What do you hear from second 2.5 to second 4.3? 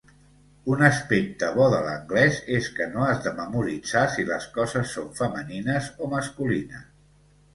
és que no has de memoritzar si